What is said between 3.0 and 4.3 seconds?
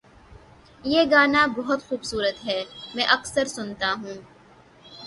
اکثر سنتا ہوں